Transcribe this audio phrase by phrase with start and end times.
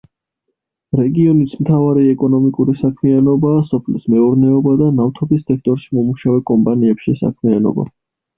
[0.99, 7.89] რეგიონის მთავარი ეკონომიკური საქმიანობაა სოფლის მეურნეობა და ნავთობის სექტორში მომუშავე კომპანიებში საქმიანობა.